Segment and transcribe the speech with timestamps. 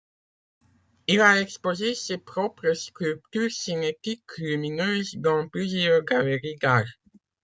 [1.05, 6.89] Il a exposé ses propres sculptures cinétiques lumineuses dans plusieurs galeries d'art.